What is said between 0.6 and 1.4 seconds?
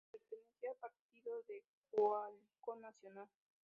al partido